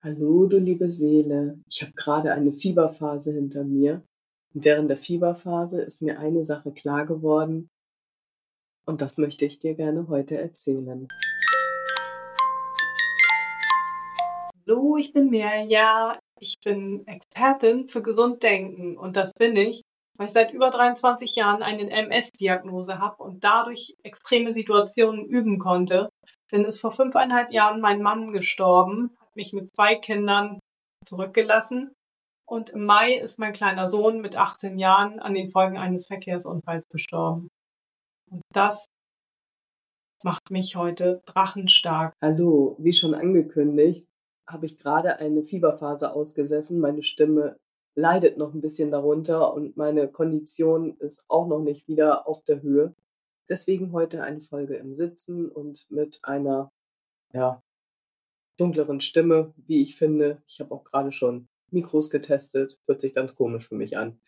Hallo, 0.00 0.46
du 0.46 0.58
liebe 0.58 0.88
Seele. 0.88 1.58
Ich 1.68 1.82
habe 1.82 1.92
gerade 1.94 2.32
eine 2.32 2.52
Fieberphase 2.52 3.32
hinter 3.32 3.64
mir. 3.64 4.04
Und 4.54 4.64
während 4.64 4.88
der 4.88 4.96
Fieberphase 4.96 5.80
ist 5.82 6.02
mir 6.02 6.20
eine 6.20 6.44
Sache 6.44 6.70
klar 6.70 7.04
geworden. 7.04 7.68
Und 8.86 9.00
das 9.00 9.18
möchte 9.18 9.44
ich 9.44 9.58
dir 9.58 9.74
gerne 9.74 10.06
heute 10.06 10.38
erzählen. 10.38 11.08
Hallo, 14.68 14.96
ich 14.98 15.12
bin 15.12 15.30
Mirja. 15.30 16.16
Ich 16.38 16.54
bin 16.64 17.04
Expertin 17.08 17.88
für 17.88 18.00
Gesunddenken. 18.00 18.96
Und 18.96 19.16
das 19.16 19.32
bin 19.32 19.56
ich, 19.56 19.82
weil 20.16 20.26
ich 20.26 20.32
seit 20.32 20.52
über 20.52 20.70
23 20.70 21.34
Jahren 21.34 21.64
eine 21.64 21.90
MS-Diagnose 21.90 23.00
habe 23.00 23.20
und 23.20 23.42
dadurch 23.42 23.96
extreme 24.04 24.52
Situationen 24.52 25.24
üben 25.24 25.58
konnte. 25.58 26.08
Denn 26.52 26.64
ist 26.64 26.80
vor 26.80 26.92
fünfeinhalb 26.92 27.52
Jahren 27.52 27.80
mein 27.80 28.00
Mann 28.00 28.30
gestorben 28.30 29.17
mich 29.38 29.54
mit 29.54 29.74
zwei 29.74 29.94
Kindern 29.94 30.58
zurückgelassen. 31.06 31.92
Und 32.46 32.70
im 32.70 32.84
Mai 32.84 33.14
ist 33.14 33.38
mein 33.38 33.52
kleiner 33.52 33.88
Sohn 33.88 34.20
mit 34.20 34.36
18 34.36 34.78
Jahren 34.78 35.20
an 35.20 35.34
den 35.34 35.50
Folgen 35.50 35.78
eines 35.78 36.06
Verkehrsunfalls 36.06 36.84
gestorben. 36.90 37.48
Und 38.30 38.42
das 38.52 38.86
macht 40.24 40.50
mich 40.50 40.76
heute 40.76 41.22
drachenstark. 41.26 42.12
Hallo, 42.22 42.76
wie 42.78 42.92
schon 42.92 43.14
angekündigt, 43.14 44.06
habe 44.48 44.66
ich 44.66 44.78
gerade 44.78 45.18
eine 45.18 45.44
Fieberphase 45.44 46.12
ausgesessen. 46.12 46.80
Meine 46.80 47.02
Stimme 47.02 47.56
leidet 47.96 48.38
noch 48.38 48.54
ein 48.54 48.60
bisschen 48.60 48.90
darunter 48.90 49.52
und 49.54 49.76
meine 49.76 50.08
Kondition 50.08 50.96
ist 50.98 51.22
auch 51.28 51.46
noch 51.46 51.60
nicht 51.60 51.86
wieder 51.86 52.26
auf 52.26 52.42
der 52.44 52.62
Höhe. 52.62 52.94
Deswegen 53.48 53.92
heute 53.92 54.22
eine 54.22 54.40
Folge 54.40 54.76
im 54.76 54.94
Sitzen 54.94 55.48
und 55.48 55.86
mit 55.90 56.18
einer 56.22 56.70
ja, 57.32 57.60
dunkleren 58.58 59.00
Stimme, 59.00 59.54
wie 59.56 59.82
ich 59.82 59.96
finde. 59.96 60.42
Ich 60.46 60.60
habe 60.60 60.74
auch 60.74 60.84
gerade 60.84 61.12
schon 61.12 61.48
Mikros 61.70 62.10
getestet. 62.10 62.80
Hört 62.86 63.00
sich 63.00 63.14
ganz 63.14 63.34
komisch 63.36 63.68
für 63.68 63.76
mich 63.76 63.96
an. 63.96 64.20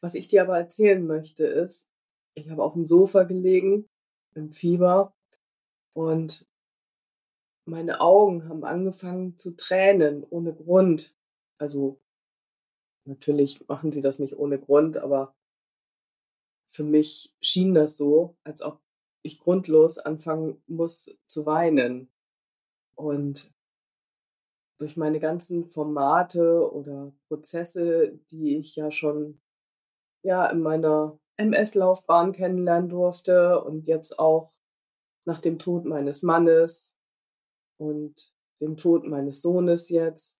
Was 0.00 0.14
ich 0.14 0.28
dir 0.28 0.42
aber 0.42 0.58
erzählen 0.58 1.06
möchte 1.06 1.46
ist, 1.46 1.90
ich 2.34 2.50
habe 2.50 2.62
auf 2.62 2.72
dem 2.72 2.86
Sofa 2.86 3.22
gelegen 3.22 3.88
im 4.34 4.52
Fieber 4.52 5.14
und 5.92 6.46
meine 7.64 8.00
Augen 8.00 8.48
haben 8.48 8.64
angefangen 8.64 9.36
zu 9.36 9.56
tränen 9.56 10.24
ohne 10.28 10.52
Grund. 10.52 11.14
Also 11.58 12.00
natürlich 13.04 13.66
machen 13.68 13.92
sie 13.92 14.02
das 14.02 14.18
nicht 14.18 14.36
ohne 14.36 14.58
Grund, 14.58 14.96
aber 14.96 15.34
für 16.66 16.84
mich 16.84 17.34
schien 17.40 17.74
das 17.74 17.96
so, 17.96 18.36
als 18.44 18.62
ob 18.62 18.80
ich 19.22 19.40
grundlos 19.40 19.98
anfangen 19.98 20.62
muss 20.66 21.16
zu 21.26 21.46
weinen. 21.46 22.10
Und 22.96 23.52
durch 24.78 24.96
meine 24.96 25.20
ganzen 25.20 25.66
Formate 25.66 26.70
oder 26.72 27.12
Prozesse, 27.28 28.18
die 28.30 28.56
ich 28.56 28.76
ja 28.76 28.90
schon 28.90 29.40
ja 30.22 30.46
in 30.46 30.60
meiner 30.60 31.18
MS-Laufbahn 31.36 32.32
kennenlernen 32.32 32.88
durfte 32.88 33.62
und 33.62 33.86
jetzt 33.86 34.18
auch 34.18 34.52
nach 35.26 35.40
dem 35.40 35.58
Tod 35.58 35.84
meines 35.84 36.22
Mannes 36.22 36.96
und 37.78 38.32
dem 38.60 38.76
Tod 38.76 39.04
meines 39.04 39.42
Sohnes 39.42 39.88
jetzt 39.88 40.38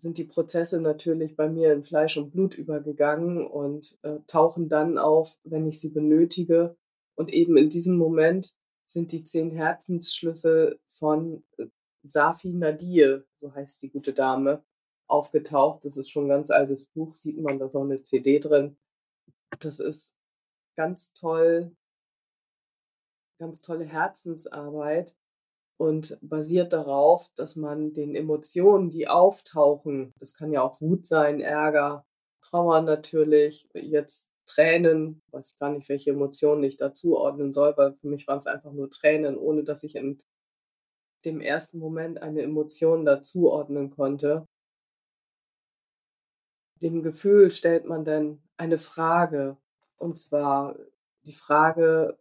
sind 0.00 0.18
die 0.18 0.24
Prozesse 0.24 0.80
natürlich 0.80 1.36
bei 1.36 1.48
mir 1.48 1.72
in 1.72 1.84
Fleisch 1.84 2.16
und 2.16 2.30
Blut 2.30 2.56
übergegangen 2.56 3.46
und 3.46 3.98
äh, 4.02 4.18
tauchen 4.26 4.68
dann 4.68 4.98
auf, 4.98 5.38
wenn 5.44 5.66
ich 5.66 5.78
sie 5.78 5.90
benötige. 5.90 6.76
Und 7.16 7.32
eben 7.32 7.58
in 7.58 7.68
diesem 7.68 7.98
Moment 7.98 8.56
sind 8.90 9.12
die 9.12 9.22
zehn 9.24 9.50
Herzensschlüssel 9.50 10.80
von 10.86 11.44
äh, 11.58 11.66
Safi 12.02 12.52
Nadir, 12.52 13.24
so 13.40 13.54
heißt 13.54 13.82
die 13.82 13.90
gute 13.90 14.12
Dame, 14.12 14.64
aufgetaucht. 15.06 15.84
Das 15.84 15.96
ist 15.96 16.10
schon 16.10 16.24
ein 16.24 16.30
ganz 16.30 16.50
altes 16.50 16.86
Buch, 16.86 17.14
sieht 17.14 17.38
man, 17.38 17.58
da 17.58 17.66
auch 17.66 17.74
eine 17.74 18.02
CD 18.02 18.38
drin. 18.40 18.76
Das 19.60 19.80
ist 19.80 20.16
ganz 20.76 21.12
toll, 21.12 21.76
ganz 23.38 23.62
tolle 23.62 23.84
Herzensarbeit 23.84 25.14
und 25.76 26.18
basiert 26.20 26.72
darauf, 26.72 27.30
dass 27.34 27.56
man 27.56 27.92
den 27.94 28.14
Emotionen, 28.14 28.90
die 28.90 29.08
auftauchen, 29.08 30.14
das 30.18 30.34
kann 30.34 30.52
ja 30.52 30.62
auch 30.62 30.80
Wut 30.80 31.06
sein, 31.06 31.40
Ärger, 31.40 32.06
Trauer 32.40 32.82
natürlich, 32.82 33.68
jetzt 33.74 34.29
Tränen, 34.54 35.22
weiß 35.30 35.52
ich 35.52 35.58
gar 35.58 35.70
nicht, 35.70 35.88
welche 35.88 36.10
Emotionen 36.10 36.64
ich 36.64 36.76
dazuordnen 36.76 37.52
soll, 37.52 37.74
weil 37.76 37.94
für 37.94 38.08
mich 38.08 38.26
waren 38.26 38.38
es 38.38 38.46
einfach 38.46 38.72
nur 38.72 38.90
Tränen, 38.90 39.36
ohne 39.38 39.64
dass 39.64 39.84
ich 39.84 39.94
in 39.96 40.20
dem 41.24 41.40
ersten 41.40 41.78
Moment 41.78 42.22
eine 42.22 42.42
Emotion 42.42 43.04
dazuordnen 43.04 43.90
konnte. 43.90 44.46
Dem 46.82 47.02
Gefühl 47.02 47.50
stellt 47.50 47.84
man 47.84 48.04
dann 48.04 48.42
eine 48.56 48.78
Frage, 48.78 49.56
und 49.98 50.18
zwar 50.18 50.76
die 51.24 51.32
Frage, 51.32 52.18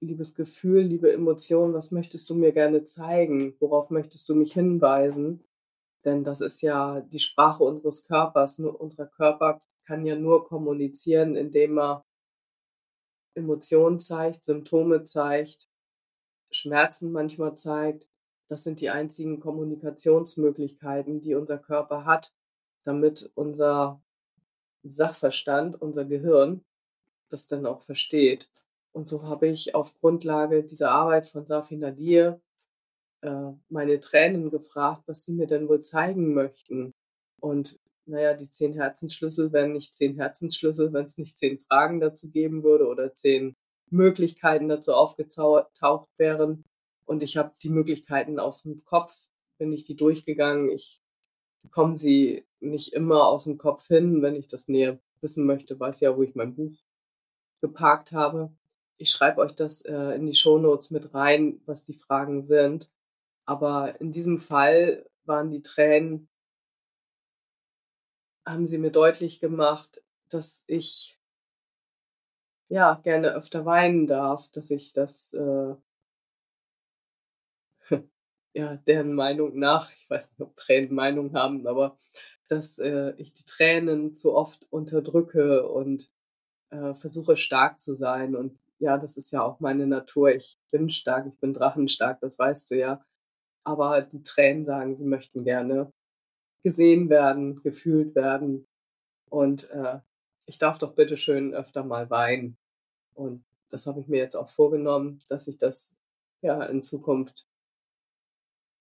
liebes 0.00 0.34
Gefühl, 0.34 0.80
liebe 0.80 1.12
Emotion, 1.12 1.74
was 1.74 1.90
möchtest 1.90 2.30
du 2.30 2.34
mir 2.34 2.52
gerne 2.52 2.84
zeigen? 2.84 3.54
Worauf 3.60 3.90
möchtest 3.90 4.28
du 4.28 4.34
mich 4.34 4.52
hinweisen? 4.54 5.44
Denn 6.04 6.24
das 6.24 6.40
ist 6.40 6.62
ja 6.62 7.00
die 7.00 7.18
Sprache 7.18 7.64
unseres 7.64 8.06
Körpers. 8.06 8.58
Nur 8.58 8.80
unser 8.80 9.06
Körper 9.06 9.60
kann 9.88 10.04
ja 10.04 10.16
nur 10.16 10.46
kommunizieren, 10.46 11.34
indem 11.34 11.78
er 11.78 12.04
Emotionen 13.34 14.00
zeigt, 14.00 14.44
Symptome 14.44 15.04
zeigt, 15.04 15.66
Schmerzen 16.50 17.10
manchmal 17.10 17.56
zeigt. 17.56 18.06
Das 18.48 18.64
sind 18.64 18.82
die 18.82 18.90
einzigen 18.90 19.40
Kommunikationsmöglichkeiten, 19.40 21.22
die 21.22 21.34
unser 21.34 21.56
Körper 21.56 22.04
hat, 22.04 22.34
damit 22.84 23.30
unser 23.34 24.02
Sachverstand, 24.82 25.80
unser 25.80 26.04
Gehirn 26.04 26.62
das 27.30 27.46
dann 27.46 27.64
auch 27.64 27.80
versteht. 27.80 28.50
Und 28.92 29.08
so 29.08 29.22
habe 29.22 29.48
ich 29.48 29.74
auf 29.74 29.98
Grundlage 30.00 30.64
dieser 30.64 30.90
Arbeit 30.90 31.28
von 31.28 31.46
Safi 31.46 31.78
Nadir 31.78 32.42
äh, 33.22 33.52
meine 33.70 34.00
Tränen 34.00 34.50
gefragt, 34.50 35.04
was 35.06 35.24
sie 35.24 35.32
mir 35.32 35.46
denn 35.46 35.66
wohl 35.66 35.80
zeigen 35.80 36.34
möchten. 36.34 36.92
Und 37.40 37.78
naja, 38.08 38.34
die 38.34 38.50
zehn 38.50 38.74
Herzensschlüssel 38.74 39.52
wären 39.52 39.72
nicht 39.72 39.94
zehn 39.94 40.16
Herzensschlüssel, 40.16 40.92
wenn 40.92 41.06
es 41.06 41.18
nicht 41.18 41.36
zehn 41.36 41.58
Fragen 41.58 42.00
dazu 42.00 42.30
geben 42.30 42.62
würde 42.62 42.86
oder 42.86 43.12
zehn 43.12 43.56
Möglichkeiten 43.90 44.68
dazu 44.68 44.94
aufgetaucht 44.94 46.08
wären. 46.16 46.64
Und 47.04 47.22
ich 47.22 47.36
habe 47.36 47.52
die 47.62 47.70
Möglichkeiten 47.70 48.38
auf 48.38 48.62
dem 48.62 48.84
Kopf, 48.84 49.16
bin 49.58 49.72
ich 49.72 49.84
die 49.84 49.96
durchgegangen. 49.96 50.70
Ich 50.70 51.00
bekomme 51.62 51.96
sie 51.96 52.46
nicht 52.60 52.92
immer 52.92 53.26
aus 53.26 53.44
dem 53.44 53.58
Kopf 53.58 53.86
hin. 53.86 54.22
Wenn 54.22 54.36
ich 54.36 54.46
das 54.46 54.68
näher 54.68 54.98
wissen 55.20 55.46
möchte, 55.46 55.78
weiß 55.78 56.00
ja, 56.00 56.16
wo 56.16 56.22
ich 56.22 56.34
mein 56.34 56.54
Buch 56.54 56.72
geparkt 57.60 58.12
habe. 58.12 58.52
Ich 58.96 59.10
schreibe 59.10 59.40
euch 59.40 59.54
das 59.54 59.82
äh, 59.82 60.16
in 60.16 60.26
die 60.26 60.34
Shownotes 60.34 60.90
mit 60.90 61.14
rein, 61.14 61.60
was 61.66 61.84
die 61.84 61.94
Fragen 61.94 62.42
sind. 62.42 62.90
Aber 63.46 64.00
in 64.00 64.12
diesem 64.12 64.38
Fall 64.38 65.06
waren 65.24 65.50
die 65.50 65.62
Tränen 65.62 66.28
haben 68.48 68.66
sie 68.66 68.78
mir 68.78 68.90
deutlich 68.90 69.40
gemacht, 69.40 70.02
dass 70.30 70.64
ich 70.66 71.18
ja 72.68 72.94
gerne 73.02 73.34
öfter 73.34 73.64
weinen 73.64 74.06
darf, 74.06 74.48
dass 74.50 74.70
ich 74.70 74.92
das 74.92 75.34
äh, 75.34 75.74
ja 78.54 78.76
deren 78.76 79.14
Meinung 79.14 79.58
nach, 79.58 79.92
ich 79.92 80.08
weiß 80.10 80.30
nicht, 80.30 80.40
ob 80.40 80.56
Tränen 80.56 80.94
Meinung 80.94 81.34
haben, 81.34 81.66
aber 81.66 81.98
dass 82.48 82.78
äh, 82.78 83.12
ich 83.18 83.34
die 83.34 83.44
Tränen 83.44 84.14
zu 84.14 84.34
oft 84.34 84.66
unterdrücke 84.70 85.68
und 85.68 86.10
äh, 86.70 86.94
versuche 86.94 87.36
stark 87.36 87.80
zu 87.80 87.94
sein 87.94 88.36
und 88.36 88.58
ja, 88.78 88.96
das 88.96 89.16
ist 89.16 89.32
ja 89.32 89.42
auch 89.42 89.60
meine 89.60 89.86
Natur. 89.88 90.30
Ich 90.30 90.56
bin 90.70 90.88
stark, 90.88 91.26
ich 91.26 91.38
bin 91.40 91.52
drachenstark, 91.52 92.20
das 92.20 92.38
weißt 92.38 92.70
du 92.70 92.76
ja. 92.76 93.04
Aber 93.64 94.02
die 94.02 94.22
Tränen 94.22 94.64
sagen, 94.64 94.96
sie 94.96 95.04
möchten 95.04 95.44
gerne 95.44 95.92
gesehen 96.62 97.08
werden, 97.08 97.62
gefühlt 97.62 98.14
werden. 98.14 98.66
Und 99.30 99.70
äh, 99.70 100.00
ich 100.46 100.58
darf 100.58 100.78
doch 100.78 100.94
bitte 100.94 101.16
schön 101.16 101.54
öfter 101.54 101.84
mal 101.84 102.10
weinen. 102.10 102.56
Und 103.14 103.44
das 103.68 103.86
habe 103.86 104.00
ich 104.00 104.08
mir 104.08 104.18
jetzt 104.18 104.36
auch 104.36 104.48
vorgenommen, 104.48 105.22
dass 105.28 105.48
ich 105.48 105.58
das 105.58 105.96
ja 106.40 106.62
in 106.64 106.82
Zukunft 106.82 107.46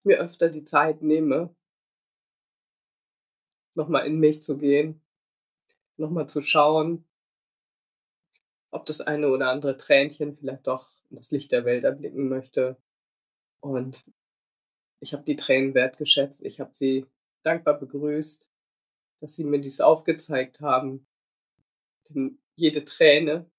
mir 0.03 0.19
öfter 0.19 0.49
die 0.49 0.63
Zeit 0.63 1.01
nehme, 1.01 1.53
nochmal 3.75 4.07
in 4.07 4.19
mich 4.19 4.41
zu 4.41 4.57
gehen, 4.57 5.01
nochmal 5.97 6.27
zu 6.27 6.41
schauen, 6.41 7.05
ob 8.71 8.85
das 8.85 9.01
eine 9.01 9.29
oder 9.29 9.49
andere 9.49 9.77
Tränchen 9.77 10.35
vielleicht 10.35 10.67
doch 10.67 10.89
das 11.09 11.31
Licht 11.31 11.51
der 11.51 11.65
Welt 11.65 11.83
erblicken 11.83 12.29
möchte. 12.29 12.77
Und 13.59 14.05
ich 14.99 15.13
habe 15.13 15.23
die 15.23 15.35
Tränen 15.35 15.73
wertgeschätzt, 15.73 16.43
ich 16.43 16.59
habe 16.59 16.71
sie 16.73 17.05
dankbar 17.43 17.79
begrüßt, 17.79 18.49
dass 19.21 19.35
Sie 19.35 19.43
mir 19.43 19.59
dies 19.59 19.81
aufgezeigt 19.81 20.59
haben. 20.61 21.07
Denn 22.09 22.39
jede 22.55 22.85
Träne, 22.85 23.49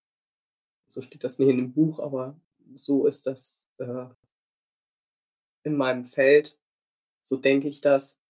so 0.88 1.00
steht 1.00 1.24
das 1.24 1.38
nicht 1.38 1.48
in 1.48 1.58
dem 1.58 1.72
Buch, 1.72 2.00
aber 2.00 2.40
so 2.74 3.06
ist 3.06 3.26
das 3.26 3.68
äh, 3.78 4.06
in 5.64 5.76
meinem 5.76 6.04
Feld. 6.04 6.58
so 7.22 7.36
denke 7.36 7.68
ich 7.68 7.80
das, 7.80 8.20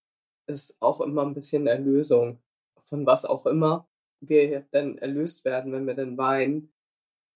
ist 0.47 0.77
auch 0.81 1.01
immer 1.01 1.25
ein 1.25 1.35
bisschen 1.35 1.67
Erlösung 1.67 2.41
von 2.89 3.07
was 3.07 3.25
auch 3.25 3.47
immer 3.47 3.87
wir 4.21 4.67
dann 4.73 4.99
erlöst 4.99 5.45
werden, 5.45 5.73
wenn 5.73 5.87
wir 5.87 5.95
dann 5.95 6.19
weinen. 6.19 6.73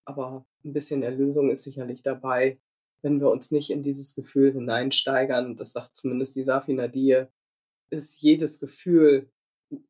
Aber 0.05 0.45
ein 0.65 0.73
bisschen 0.73 1.03
Erlösung 1.03 1.51
ist 1.51 1.63
sicherlich 1.63 2.03
dabei, 2.03 2.59
wenn 3.03 3.21
wir 3.21 3.31
uns 3.31 3.51
nicht 3.53 3.71
in 3.71 3.83
dieses 3.83 4.15
Gefühl 4.15 4.53
hineinsteigern. 4.53 5.55
Das 5.55 5.73
sagt 5.73 5.95
zumindest 5.95 6.35
die 6.35 6.45
Safi 6.45 6.73
Nadir, 6.73 7.31
ist 7.93 8.23
jedes 8.23 8.59
Gefühl 8.59 9.31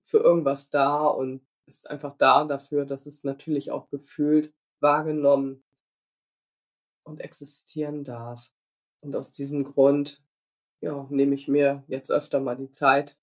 für 0.03 0.19
irgendwas 0.19 0.71
da 0.71 1.07
und 1.07 1.47
ist 1.67 1.89
einfach 1.89 2.17
da 2.19 2.45
dafür, 2.45 2.85
dass 2.85 3.07
es 3.07 3.25
natürlich 3.25 3.71
auch 3.71 3.89
gefühlt, 3.89 4.53
wahrgenommen 4.81 5.63
und 7.05 7.21
existieren 7.21 8.05
darf. 8.05 8.51
Und 9.01 9.17
aus 9.17 9.33
diesem 9.33 9.65
Grund, 9.65 10.23
ja, 10.81 11.07
nehme 11.11 11.35
ich 11.35 11.49
mir 11.49 11.85
jetzt 11.87 12.11
öfter 12.11 12.41
mal 12.41 12.57
die 12.57 12.71
Zeit, 12.71 13.19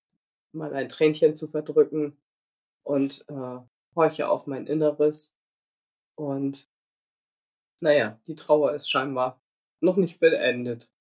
mal 0.53 0.73
ein 0.73 0.89
Tränchen 0.89 1.35
zu 1.35 1.47
verdrücken 1.47 2.17
und 2.83 3.25
äh, 3.27 3.59
horche 3.95 4.29
auf 4.29 4.47
mein 4.47 4.67
Inneres. 4.67 5.35
Und 6.15 6.69
naja, 7.81 8.19
die 8.27 8.35
Trauer 8.35 8.73
ist 8.73 8.89
scheinbar 8.89 9.41
noch 9.81 9.97
nicht 9.97 10.19
beendet. 10.19 10.91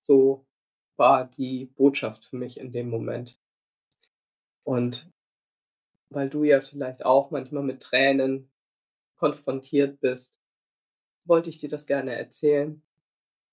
So 0.00 0.45
war 0.96 1.26
die 1.26 1.66
Botschaft 1.76 2.26
für 2.26 2.36
mich 2.36 2.58
in 2.58 2.72
dem 2.72 2.88
Moment. 2.88 3.38
Und 4.64 5.10
weil 6.10 6.28
du 6.28 6.44
ja 6.44 6.60
vielleicht 6.60 7.04
auch 7.04 7.30
manchmal 7.30 7.62
mit 7.62 7.82
Tränen 7.82 8.48
konfrontiert 9.16 10.00
bist, 10.00 10.40
wollte 11.24 11.50
ich 11.50 11.58
dir 11.58 11.68
das 11.68 11.86
gerne 11.86 12.14
erzählen. 12.14 12.82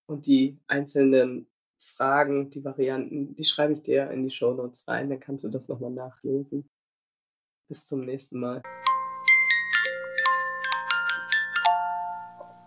Und 0.06 0.28
die 0.28 0.60
einzelnen 0.68 1.48
Fragen, 1.78 2.50
die 2.50 2.64
Varianten, 2.64 3.36
die 3.36 3.44
schreibe 3.44 3.74
ich 3.74 3.82
dir 3.82 4.10
in 4.12 4.24
die 4.24 4.30
Show 4.30 4.54
Notes 4.54 4.88
rein, 4.88 5.10
dann 5.10 5.20
kannst 5.20 5.44
du 5.44 5.50
das 5.50 5.68
nochmal 5.68 5.92
nachlesen. 5.92 6.70
Bis 7.68 7.86
zum 7.86 8.06
nächsten 8.06 8.40
Mal. 8.40 8.62